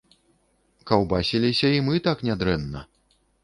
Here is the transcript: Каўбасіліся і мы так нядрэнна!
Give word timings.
Каўбасіліся 0.93 1.67
і 1.77 1.85
мы 1.91 2.03
так 2.11 2.27
нядрэнна! 2.31 2.87